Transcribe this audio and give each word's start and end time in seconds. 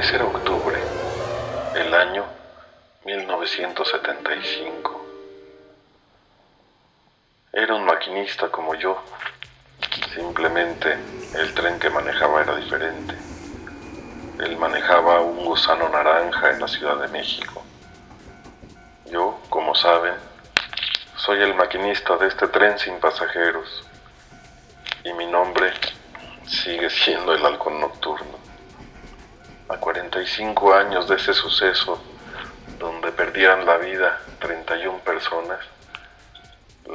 mes 0.00 0.12
era 0.14 0.24
octubre, 0.24 0.78
el 1.74 1.92
año 1.92 2.24
1975. 3.04 5.06
Era 7.52 7.74
un 7.74 7.84
maquinista 7.84 8.48
como 8.48 8.74
yo, 8.76 8.98
simplemente 10.14 10.96
el 11.34 11.52
tren 11.52 11.78
que 11.78 11.90
manejaba 11.90 12.40
era 12.40 12.56
diferente. 12.56 13.14
Él 14.38 14.56
manejaba 14.56 15.20
un 15.20 15.44
gusano 15.44 15.86
naranja 15.90 16.50
en 16.50 16.60
la 16.60 16.68
Ciudad 16.68 16.96
de 16.96 17.08
México. 17.08 17.62
Yo, 19.04 19.38
como 19.50 19.74
saben, 19.74 20.14
soy 21.16 21.42
el 21.42 21.54
maquinista 21.54 22.16
de 22.16 22.28
este 22.28 22.48
tren 22.48 22.78
sin 22.78 22.98
pasajeros 23.00 23.84
y 25.04 25.12
mi 25.12 25.26
nombre 25.26 25.74
sigue 26.46 26.88
siendo 26.88 27.34
el 27.34 27.44
halcón 27.44 27.78
nocturno. 27.78 28.49
A 29.70 29.76
45 29.76 30.74
años 30.74 31.08
de 31.08 31.14
ese 31.14 31.32
suceso, 31.32 32.02
donde 32.80 33.12
perdieran 33.12 33.64
la 33.64 33.76
vida 33.76 34.18
31 34.40 34.98
personas, 34.98 35.60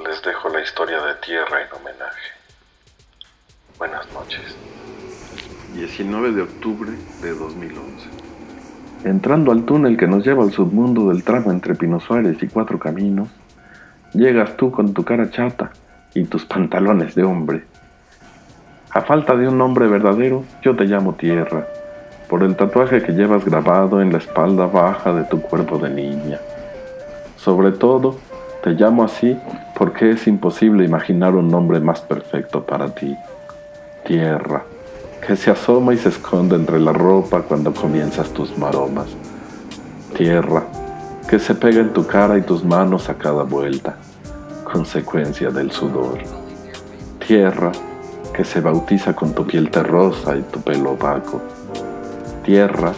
les 0.03 0.21
dejo 0.21 0.49
la 0.49 0.61
historia 0.61 0.99
de 0.99 1.13
tierra 1.25 1.61
en 1.61 1.71
homenaje. 1.71 2.31
Buenas 3.77 4.11
noches. 4.11 4.57
19 5.73 6.33
de 6.33 6.41
octubre 6.41 6.91
de 7.21 7.29
2011. 7.29 8.09
Entrando 9.05 9.53
al 9.53 9.63
túnel 9.63 9.95
que 9.95 10.07
nos 10.07 10.25
lleva 10.25 10.43
al 10.43 10.51
submundo 10.51 11.07
del 11.07 11.23
tramo 11.23 11.51
entre 11.51 11.75
Pino 11.75 12.01
Suárez 12.01 12.43
y 12.43 12.47
Cuatro 12.47 12.77
Caminos, 12.77 13.29
llegas 14.13 14.57
tú 14.57 14.73
con 14.73 14.93
tu 14.93 15.05
cara 15.05 15.31
chata 15.31 15.71
y 16.13 16.25
tus 16.25 16.43
pantalones 16.43 17.15
de 17.15 17.23
hombre. 17.23 17.63
A 18.89 19.01
falta 19.01 19.33
de 19.37 19.47
un 19.47 19.57
nombre 19.57 19.87
verdadero, 19.87 20.43
yo 20.61 20.75
te 20.75 20.83
llamo 20.83 21.15
Tierra, 21.15 21.65
por 22.27 22.43
el 22.43 22.55
tatuaje 22.55 23.01
que 23.01 23.13
llevas 23.13 23.45
grabado 23.45 24.01
en 24.01 24.11
la 24.11 24.17
espalda 24.17 24.65
baja 24.65 25.13
de 25.13 25.23
tu 25.23 25.41
cuerpo 25.41 25.77
de 25.77 25.89
niña. 25.89 26.39
Sobre 27.37 27.71
todo, 27.71 28.17
te 28.63 28.71
llamo 28.71 29.03
así 29.03 29.37
porque 29.77 30.11
es 30.11 30.27
imposible 30.27 30.85
imaginar 30.85 31.35
un 31.35 31.49
nombre 31.49 31.79
más 31.79 32.01
perfecto 32.01 32.65
para 32.65 32.93
ti. 32.93 33.15
Tierra 34.05 34.63
que 35.25 35.35
se 35.35 35.49
asoma 35.49 35.93
y 35.93 35.97
se 35.97 36.09
esconde 36.09 36.55
entre 36.55 36.79
la 36.79 36.93
ropa 36.93 37.41
cuando 37.41 37.73
comienzas 37.73 38.29
tus 38.29 38.55
maromas. 38.57 39.07
Tierra, 40.15 40.63
que 41.27 41.39
se 41.39 41.55
pega 41.55 41.81
en 41.81 41.93
tu 41.93 42.05
cara 42.05 42.37
y 42.37 42.41
tus 42.41 42.63
manos 42.63 43.09
a 43.09 43.15
cada 43.15 43.43
vuelta, 43.43 43.95
consecuencia 44.71 45.49
del 45.49 45.71
sudor. 45.71 46.19
Tierra, 47.25 47.71
que 48.33 48.43
se 48.43 48.61
bautiza 48.61 49.15
con 49.15 49.33
tu 49.33 49.47
piel 49.47 49.71
terrosa 49.71 50.35
y 50.37 50.41
tu 50.43 50.61
pelo 50.61 50.91
opaco. 50.91 51.41
Tierra, 52.45 52.93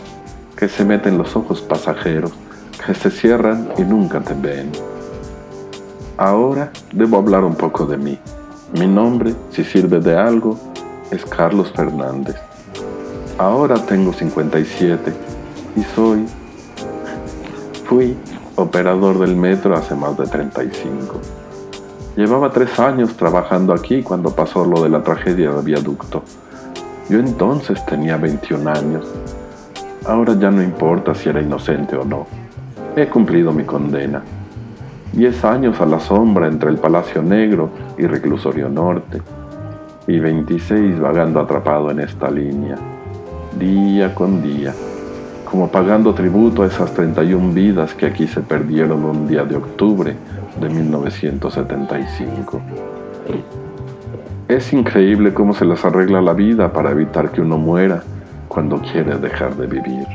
que 0.57 0.67
se 0.67 0.83
mete 0.83 1.07
en 1.07 1.17
los 1.17 1.33
ojos 1.37 1.61
pasajeros, 1.61 2.33
que 2.85 2.93
se 2.93 3.09
cierran 3.09 3.69
y 3.77 3.83
nunca 3.83 4.19
te 4.19 4.33
ven. 4.33 4.71
Ahora 6.17 6.69
debo 6.91 7.17
hablar 7.17 7.45
un 7.45 7.55
poco 7.55 7.85
de 7.85 7.95
mí. 7.95 8.19
Mi 8.77 8.87
nombre, 8.87 9.33
si 9.51 9.63
sirve 9.63 10.01
de 10.01 10.17
algo, 10.17 10.59
es 11.11 11.23
Carlos 11.25 11.71
Fernández. 11.73 12.35
Ahora 13.37 13.75
tengo 13.75 14.11
57 14.11 15.13
y 15.77 15.83
soy, 15.95 16.25
fui 17.85 18.17
operador 18.55 19.19
del 19.19 19.35
metro 19.37 19.77
hace 19.77 19.95
más 19.95 20.17
de 20.17 20.25
35. 20.25 21.21
Llevaba 22.17 22.51
tres 22.51 22.77
años 22.79 23.15
trabajando 23.15 23.73
aquí 23.73 24.03
cuando 24.03 24.31
pasó 24.31 24.65
lo 24.65 24.83
de 24.83 24.89
la 24.89 25.03
tragedia 25.03 25.51
del 25.51 25.63
viaducto. 25.63 26.23
Yo 27.09 27.19
entonces 27.19 27.85
tenía 27.85 28.17
21 28.17 28.69
años. 28.69 29.05
Ahora 30.07 30.35
ya 30.39 30.49
no 30.49 30.63
importa 30.63 31.13
si 31.13 31.27
era 31.27 31.41
inocente 31.41 31.97
o 31.97 32.05
no. 32.05 32.25
He 32.95 33.07
cumplido 33.07 33.51
mi 33.51 33.65
condena. 33.65 34.21
Diez 35.11 35.43
años 35.43 35.81
a 35.81 35.85
la 35.85 35.99
sombra 35.99 36.47
entre 36.47 36.69
el 36.69 36.77
Palacio 36.77 37.21
Negro 37.21 37.69
y 37.97 38.07
Reclusorio 38.07 38.69
Norte 38.69 39.21
y 40.07 40.17
26 40.19 41.01
vagando 41.01 41.41
atrapado 41.41 41.91
en 41.91 41.99
esta 41.99 42.31
línea, 42.31 42.77
día 43.59 44.15
con 44.15 44.41
día, 44.41 44.73
como 45.49 45.67
pagando 45.69 46.13
tributo 46.13 46.63
a 46.63 46.67
esas 46.67 46.93
31 46.93 47.51
vidas 47.51 47.93
que 47.93 48.05
aquí 48.05 48.27
se 48.27 48.39
perdieron 48.39 49.03
un 49.03 49.27
día 49.27 49.43
de 49.43 49.57
octubre 49.57 50.15
de 50.61 50.69
1975. 50.69 52.61
Es 54.47 54.71
increíble 54.71 55.33
cómo 55.33 55.53
se 55.53 55.65
les 55.65 55.83
arregla 55.83 56.21
la 56.21 56.33
vida 56.33 56.71
para 56.71 56.91
evitar 56.91 57.31
que 57.31 57.41
uno 57.41 57.57
muera 57.57 58.03
cuando 58.57 58.81
quiere 58.81 59.15
dejar 59.19 59.55
de 59.55 59.67
vivir. 59.67 60.07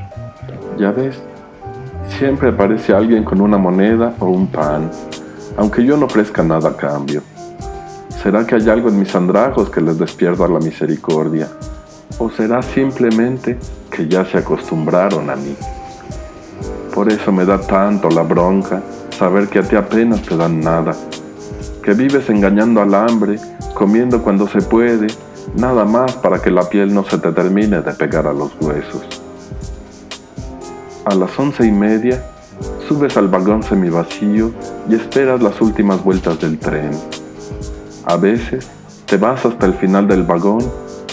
Ya 0.76 0.90
ves, 0.90 1.14
siempre 2.18 2.48
aparece 2.48 2.92
alguien 2.92 3.22
con 3.22 3.40
una 3.40 3.56
moneda 3.56 4.14
o 4.18 4.26
un 4.26 4.48
pan, 4.48 4.90
aunque 5.56 5.84
yo 5.84 5.96
no 5.96 6.06
ofrezca 6.06 6.42
nada 6.42 6.70
a 6.70 6.76
cambio. 6.76 7.22
¿Será 8.20 8.44
que 8.44 8.56
hay 8.56 8.68
algo 8.68 8.88
en 8.88 8.98
mis 8.98 9.14
andrajos 9.14 9.70
que 9.70 9.80
les 9.80 9.96
despierta 9.96 10.48
la 10.48 10.58
misericordia? 10.58 11.46
¿O 12.18 12.30
será 12.30 12.60
simplemente 12.62 13.60
que 13.88 14.08
ya 14.08 14.24
se 14.24 14.38
acostumbraron 14.38 15.30
a 15.30 15.36
mí? 15.36 15.54
Por 16.92 17.12
eso 17.12 17.30
me 17.30 17.44
da 17.44 17.60
tanto 17.60 18.10
la 18.10 18.22
bronca 18.22 18.82
saber 19.16 19.46
que 19.46 19.60
a 19.60 19.62
ti 19.62 19.76
apenas 19.76 20.20
te 20.22 20.36
dan 20.36 20.58
nada, 20.58 20.96
que 21.80 21.94
vives 21.94 22.28
engañando 22.28 22.82
al 22.82 22.92
hambre, 22.92 23.38
comiendo 23.72 24.20
cuando 24.20 24.48
se 24.48 24.62
puede, 24.62 25.06
nada 25.56 25.84
más 25.84 26.14
para 26.16 26.40
que 26.40 26.50
la 26.50 26.68
piel 26.68 26.92
no 26.94 27.04
se 27.04 27.18
te 27.18 27.32
termine 27.32 27.80
de 27.80 27.92
pegar 27.92 28.26
a 28.26 28.32
los 28.32 28.52
huesos. 28.60 29.02
A 31.04 31.14
las 31.14 31.38
once 31.38 31.66
y 31.66 31.72
media, 31.72 32.24
subes 32.88 33.16
al 33.16 33.28
vagón 33.28 33.62
semivacío 33.62 34.52
y 34.88 34.94
esperas 34.94 35.42
las 35.42 35.60
últimas 35.60 36.02
vueltas 36.02 36.40
del 36.40 36.58
tren 36.58 36.90
a 38.04 38.16
veces 38.16 38.68
te 39.06 39.16
vas 39.16 39.44
hasta 39.46 39.66
el 39.66 39.74
final 39.74 40.08
del 40.08 40.24
vagón 40.24 40.60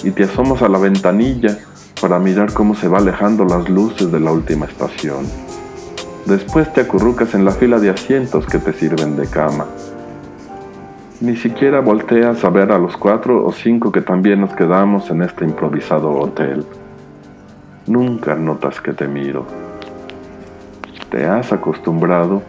y 0.03 0.11
te 0.11 0.23
asomas 0.23 0.61
a 0.61 0.69
la 0.69 0.79
ventanilla 0.79 1.59
para 2.01 2.17
mirar 2.19 2.53
cómo 2.53 2.75
se 2.75 2.87
va 2.87 2.97
alejando 2.97 3.45
las 3.45 3.69
luces 3.69 4.11
de 4.11 4.19
la 4.19 4.31
última 4.31 4.65
estación. 4.65 5.25
Después 6.25 6.71
te 6.73 6.81
acurrucas 6.81 7.33
en 7.35 7.45
la 7.45 7.51
fila 7.51 7.79
de 7.79 7.89
asientos 7.89 8.45
que 8.45 8.57
te 8.57 8.73
sirven 8.73 9.17
de 9.17 9.27
cama. 9.27 9.67
Ni 11.21 11.35
siquiera 11.35 11.81
volteas 11.81 12.45
a 12.45 12.49
ver 12.49 12.71
a 12.71 12.79
los 12.79 12.95
cuatro 12.95 13.45
o 13.45 13.51
cinco 13.51 13.91
que 13.91 13.99
también 13.99 14.39
nos 14.39 14.55
quedamos 14.55 15.09
en 15.09 15.21
este 15.21 15.43
improvisado 15.43 16.11
hotel. 16.11 16.63
Nunca 17.87 18.35
notas 18.35 18.79
que 18.79 18.93
te 18.93 19.05
miro. 19.05 19.45
Te 21.11 21.25
has 21.25 21.51
acostumbrado 21.51 22.41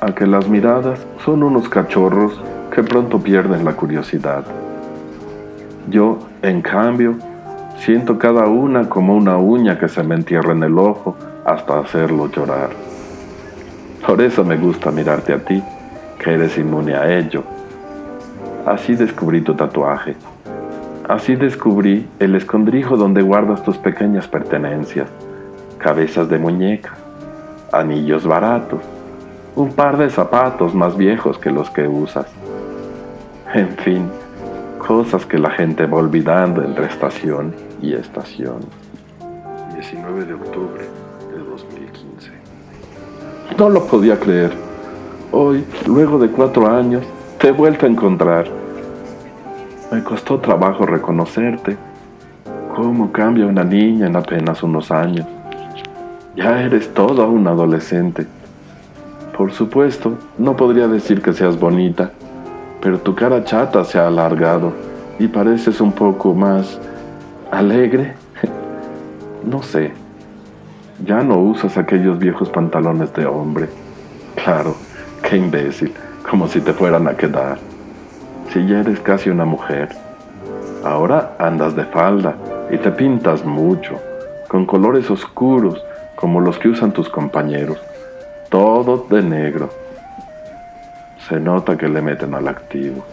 a 0.00 0.14
que 0.14 0.26
las 0.26 0.48
miradas 0.48 0.98
son 1.26 1.42
unos 1.42 1.68
cachorros 1.68 2.40
que 2.74 2.82
pronto 2.82 3.18
pierden 3.18 3.66
la 3.66 3.74
curiosidad. 3.74 4.46
Yo, 5.90 6.18
en 6.40 6.62
cambio, 6.62 7.16
siento 7.80 8.18
cada 8.18 8.46
una 8.46 8.88
como 8.88 9.14
una 9.14 9.36
uña 9.36 9.78
que 9.78 9.90
se 9.90 10.02
me 10.02 10.14
entierra 10.14 10.52
en 10.52 10.62
el 10.62 10.78
ojo 10.78 11.18
hasta 11.44 11.80
hacerlo 11.80 12.30
llorar. 12.30 12.70
Por 14.06 14.22
eso 14.22 14.42
me 14.42 14.56
gusta 14.56 14.90
mirarte 14.90 15.34
a 15.34 15.44
ti, 15.44 15.62
que 16.18 16.32
eres 16.32 16.56
inmune 16.56 16.94
a 16.94 17.14
ello. 17.14 17.55
Así 18.66 18.94
descubrí 18.94 19.40
tu 19.40 19.54
tatuaje. 19.54 20.16
Así 21.08 21.36
descubrí 21.36 22.06
el 22.18 22.34
escondrijo 22.34 22.96
donde 22.96 23.22
guardas 23.22 23.62
tus 23.62 23.78
pequeñas 23.78 24.28
pertenencias, 24.28 25.08
cabezas 25.78 26.28
de 26.28 26.38
muñeca, 26.38 26.92
anillos 27.72 28.26
baratos, 28.26 28.80
un 29.54 29.72
par 29.72 29.96
de 29.96 30.10
zapatos 30.10 30.74
más 30.74 30.96
viejos 30.96 31.38
que 31.38 31.50
los 31.50 31.70
que 31.70 31.88
usas 31.88 32.26
en 33.54 33.68
fin, 33.78 34.10
cosas 34.78 35.24
que 35.24 35.38
la 35.38 35.50
gente 35.50 35.86
va 35.86 35.98
olvidando 35.98 36.62
entre 36.62 36.86
estación 36.86 37.54
y 37.80 37.94
estación. 37.94 38.58
19 39.74 40.24
de 40.24 40.34
octubre 40.34 40.84
de 41.32 41.38
2015. 41.38 42.30
No 43.56 43.70
lo 43.70 43.86
podía 43.86 44.18
creer. 44.18 44.52
Hoy, 45.32 45.64
luego 45.86 46.18
de 46.18 46.28
cuatro 46.28 46.66
años, 46.66 47.04
te 47.38 47.48
he 47.48 47.52
vuelto 47.52 47.86
a 47.86 47.88
encontrar. 47.88 48.46
Me 49.92 50.02
costó 50.02 50.38
trabajo 50.38 50.86
reconocerte. 50.86 51.76
¿Cómo 52.74 53.12
cambia 53.12 53.46
una 53.46 53.64
niña 53.64 54.06
en 54.06 54.16
apenas 54.16 54.62
unos 54.62 54.90
años? 54.90 55.26
Ya 56.34 56.62
eres 56.62 56.92
toda 56.92 57.26
una 57.26 57.50
adolescente. 57.50 58.26
Por 59.36 59.52
supuesto, 59.52 60.14
no 60.38 60.56
podría 60.56 60.88
decir 60.88 61.20
que 61.20 61.32
seas 61.32 61.58
bonita, 61.58 62.10
pero 62.80 62.98
tu 62.98 63.14
cara 63.14 63.44
chata 63.44 63.84
se 63.84 63.98
ha 63.98 64.06
alargado 64.06 64.72
y 65.18 65.28
pareces 65.28 65.80
un 65.80 65.92
poco 65.92 66.34
más 66.34 66.78
alegre. 67.50 68.14
No 69.44 69.62
sé, 69.62 69.92
ya 71.04 71.22
no 71.22 71.38
usas 71.38 71.78
aquellos 71.78 72.18
viejos 72.18 72.50
pantalones 72.50 73.14
de 73.14 73.26
hombre. 73.26 73.68
Claro, 74.34 74.74
qué 75.22 75.36
imbécil, 75.36 75.94
como 76.28 76.48
si 76.48 76.60
te 76.60 76.72
fueran 76.72 77.08
a 77.08 77.16
quedar. 77.16 77.58
Si 78.52 78.66
ya 78.66 78.80
eres 78.80 79.00
casi 79.00 79.30
una 79.30 79.44
mujer. 79.44 79.88
Ahora 80.84 81.34
andas 81.38 81.74
de 81.74 81.84
falda 81.84 82.34
y 82.70 82.78
te 82.78 82.90
pintas 82.90 83.44
mucho, 83.44 84.00
con 84.48 84.66
colores 84.66 85.10
oscuros 85.10 85.82
como 86.14 86.40
los 86.40 86.58
que 86.58 86.68
usan 86.68 86.92
tus 86.92 87.08
compañeros, 87.08 87.78
todo 88.48 89.06
de 89.10 89.22
negro. 89.22 89.68
Se 91.28 91.40
nota 91.40 91.76
que 91.76 91.88
le 91.88 92.00
meten 92.00 92.34
al 92.34 92.48
activo. 92.48 93.04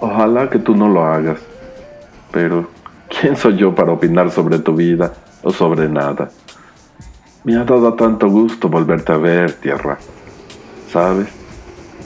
Ojalá 0.00 0.50
que 0.50 0.58
tú 0.58 0.74
no 0.74 0.88
lo 0.88 1.04
hagas, 1.04 1.38
pero 2.32 2.68
¿quién 3.08 3.36
soy 3.36 3.56
yo 3.56 3.74
para 3.74 3.92
opinar 3.92 4.30
sobre 4.30 4.58
tu 4.58 4.74
vida 4.74 5.12
o 5.42 5.52
sobre 5.52 5.88
nada? 5.88 6.28
Me 7.44 7.56
ha 7.56 7.64
dado 7.64 7.94
tanto 7.94 8.28
gusto 8.28 8.68
volverte 8.68 9.12
a 9.12 9.16
ver, 9.16 9.52
tierra. 9.52 9.96
¿Sabes? 10.90 11.41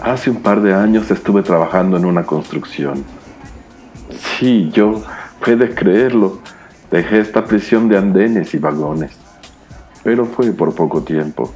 Hace 0.00 0.30
un 0.30 0.42
par 0.42 0.60
de 0.60 0.74
años 0.74 1.10
estuve 1.10 1.42
trabajando 1.42 1.96
en 1.96 2.04
una 2.04 2.24
construcción. 2.24 3.04
Sí, 4.38 4.70
yo, 4.72 5.02
puedes 5.44 5.74
creerlo, 5.74 6.38
dejé 6.90 7.20
esta 7.20 7.44
prisión 7.44 7.88
de 7.88 7.96
andenes 7.96 8.54
y 8.54 8.58
vagones. 8.58 9.12
Pero 10.04 10.26
fue 10.26 10.52
por 10.52 10.74
poco 10.74 11.02
tiempo. 11.02 11.52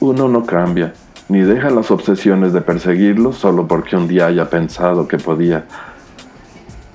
Uno 0.00 0.28
no 0.28 0.44
cambia, 0.44 0.92
ni 1.28 1.40
deja 1.40 1.70
las 1.70 1.90
obsesiones 1.90 2.52
de 2.52 2.60
perseguirlo 2.60 3.32
solo 3.32 3.66
porque 3.66 3.96
un 3.96 4.08
día 4.08 4.26
haya 4.26 4.50
pensado 4.50 5.06
que 5.06 5.18
podía. 5.18 5.64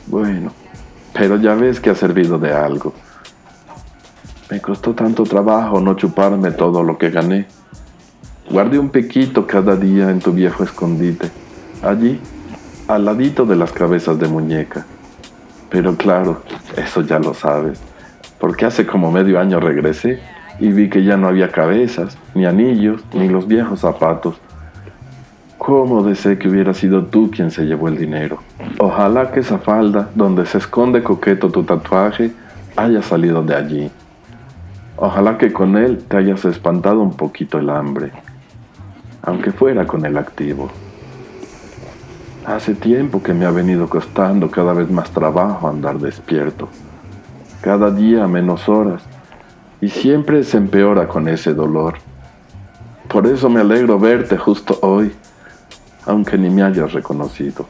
Bueno, 0.07 0.51
pero 1.13 1.38
ya 1.38 1.56
ves 1.56 1.80
que 1.80 1.89
ha 1.89 1.95
servido 1.95 2.38
de 2.38 2.54
algo. 2.54 2.94
Me 4.51 4.60
costó 4.62 4.94
tanto 4.94 5.24
trabajo 5.24 5.80
no 5.80 5.95
chuparme 5.95 6.51
todo 6.51 6.83
lo 6.83 6.98
que 6.98 7.10
gané. 7.10 7.48
Guardé 8.56 8.80
un 8.80 8.88
piquito 8.88 9.46
cada 9.46 9.75
día 9.75 10.10
en 10.10 10.19
tu 10.19 10.31
viejo 10.31 10.63
escondite, 10.63 11.30
allí, 11.84 12.22
al 12.88 13.04
ladito 13.04 13.46
de 13.46 13.57
las 13.57 13.74
cabezas 13.74 14.18
de 14.18 14.30
muñeca. 14.30 14.86
Pero 15.69 15.98
claro, 15.98 16.42
eso 16.78 17.02
ya 17.02 17.19
lo 17.19 17.34
sabes, 17.34 17.81
porque 18.40 18.66
hace 18.66 18.86
como 18.86 19.12
medio 19.12 19.42
año 19.42 19.60
regresé 19.60 20.22
y 20.57 20.72
vi 20.72 20.90
que 20.90 21.04
ya 21.04 21.18
no 21.18 21.28
había 21.28 21.52
cabezas, 21.52 22.18
ni 22.34 22.46
anillos, 22.46 23.04
ni 23.13 23.28
los 23.28 23.46
viejos 23.46 23.81
zapatos. 23.81 24.38
¿Cómo 25.58 26.01
deseé 26.04 26.38
que 26.38 26.48
hubiera 26.48 26.74
sido 26.74 27.04
tú 27.04 27.30
quien 27.30 27.51
se 27.51 27.66
llevó 27.66 27.90
el 27.90 27.98
dinero? 27.98 28.40
Ojalá 28.80 29.34
que 29.34 29.42
esa 29.42 29.58
falda, 29.58 30.08
donde 30.16 30.46
se 30.46 30.60
esconde 30.60 31.04
coqueto 31.04 31.50
tu 31.50 31.63
tatuaje, 31.63 32.31
haya 32.78 33.01
salido 33.01 33.44
de 33.44 33.54
allí. 33.54 33.92
Ojalá 34.96 35.38
que 35.38 35.51
con 35.51 35.75
él 35.75 36.06
te 36.08 36.16
hayas 36.16 36.46
espantado 36.46 37.01
un 37.01 37.18
poquito 37.18 37.58
el 37.58 37.69
hambre, 37.69 38.13
aunque 39.25 39.51
fuera 39.51 39.86
con 39.86 40.06
el 40.06 40.18
activo. 40.18 40.69
Hace 42.45 42.75
tiempo 42.75 43.24
que 43.24 43.33
me 43.33 43.45
ha 43.45 43.51
venido 43.51 43.89
costando 43.89 44.51
cada 44.51 44.74
vez 44.74 44.89
más 44.92 45.10
trabajo 45.10 45.68
andar 45.68 45.98
despierto, 45.98 46.69
cada 47.62 47.89
día 47.89 48.27
menos 48.27 48.69
horas, 48.69 49.01
y 49.81 49.89
siempre 49.89 50.44
se 50.44 50.57
empeora 50.57 51.07
con 51.07 51.27
ese 51.27 51.54
dolor. 51.54 51.95
Por 53.07 53.25
eso 53.25 53.50
me 53.50 53.62
alegro 53.62 54.00
verte 54.00 54.38
justo 54.38 54.77
hoy, 54.81 55.12
aunque 56.06 56.38
ni 56.38 56.50
me 56.50 56.62
hayas 56.62 56.94
reconocido, 56.94 57.66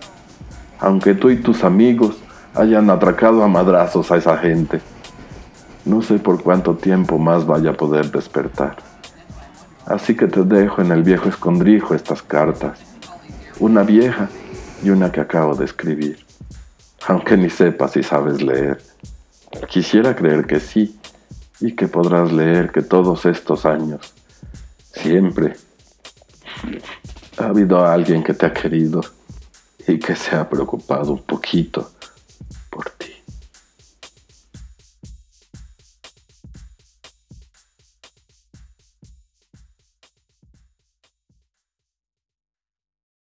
aunque 0.79 1.13
tú 1.13 1.29
y 1.29 1.37
tus 1.37 1.63
amigos 1.63 2.17
hayan 2.53 2.89
atracado 2.89 3.43
a 3.43 3.47
madrazos 3.47 4.11
a 4.11 4.17
esa 4.17 4.37
gente. 4.37 4.81
No 5.85 6.01
sé 6.01 6.19
por 6.19 6.41
cuánto 6.41 6.75
tiempo 6.75 7.17
más 7.17 7.45
vaya 7.45 7.71
a 7.71 7.73
poder 7.73 8.11
despertar. 8.11 8.75
Así 9.85 10.15
que 10.15 10.27
te 10.27 10.43
dejo 10.43 10.81
en 10.81 10.91
el 10.91 11.03
viejo 11.03 11.29
escondrijo 11.29 11.93
estas 11.93 12.21
cartas, 12.21 12.79
una 13.59 13.83
vieja 13.83 14.29
y 14.83 14.89
una 14.89 15.11
que 15.11 15.21
acabo 15.21 15.55
de 15.55 15.65
escribir, 15.65 16.25
aunque 17.07 17.37
ni 17.37 17.49
sepas 17.49 17.91
si 17.91 18.03
sabes 18.03 18.41
leer. 18.41 18.81
Quisiera 19.69 20.15
creer 20.15 20.45
que 20.45 20.59
sí, 20.59 20.99
y 21.59 21.73
que 21.73 21.87
podrás 21.87 22.31
leer 22.31 22.71
que 22.71 22.81
todos 22.81 23.25
estos 23.25 23.65
años, 23.65 24.13
siempre, 24.93 25.55
ha 27.37 27.45
habido 27.45 27.85
alguien 27.85 28.23
que 28.23 28.33
te 28.33 28.45
ha 28.45 28.53
querido 28.53 29.01
y 29.87 29.99
que 29.99 30.15
se 30.15 30.35
ha 30.35 30.49
preocupado 30.49 31.13
un 31.13 31.23
poquito 31.23 31.91